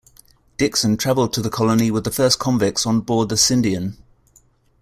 Dixon 0.57 0.97
traveled 0.97 1.31
to 1.33 1.43
the 1.43 1.51
colony 1.51 1.91
with 1.91 2.05
the 2.05 2.09
first 2.11 2.39
convicts 2.39 2.87
on 2.87 3.01
board 3.01 3.29
the 3.29 3.35
"Scindian". 3.35 3.97